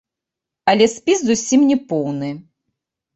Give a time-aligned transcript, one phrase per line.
[0.71, 2.31] Але спіс зусім не поўны.